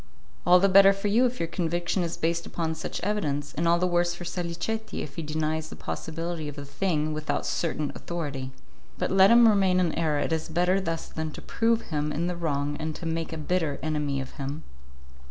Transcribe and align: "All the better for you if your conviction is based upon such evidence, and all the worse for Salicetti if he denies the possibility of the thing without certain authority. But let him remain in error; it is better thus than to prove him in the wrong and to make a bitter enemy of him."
"All 0.47 0.59
the 0.59 0.67
better 0.67 0.93
for 0.93 1.09
you 1.09 1.27
if 1.27 1.37
your 1.39 1.45
conviction 1.45 2.01
is 2.01 2.17
based 2.17 2.47
upon 2.47 2.73
such 2.73 2.99
evidence, 3.01 3.53
and 3.53 3.67
all 3.67 3.77
the 3.77 3.85
worse 3.85 4.15
for 4.15 4.25
Salicetti 4.25 5.03
if 5.03 5.15
he 5.15 5.21
denies 5.21 5.69
the 5.69 5.75
possibility 5.75 6.47
of 6.47 6.55
the 6.55 6.65
thing 6.65 7.13
without 7.13 7.45
certain 7.45 7.91
authority. 7.93 8.49
But 8.97 9.11
let 9.11 9.29
him 9.29 9.47
remain 9.47 9.79
in 9.79 9.93
error; 9.93 10.17
it 10.17 10.33
is 10.33 10.49
better 10.49 10.81
thus 10.81 11.05
than 11.07 11.29
to 11.33 11.41
prove 11.43 11.81
him 11.93 12.11
in 12.11 12.25
the 12.25 12.35
wrong 12.35 12.77
and 12.79 12.95
to 12.95 13.05
make 13.05 13.31
a 13.31 13.37
bitter 13.37 13.77
enemy 13.83 14.19
of 14.19 14.31
him." 14.41 14.63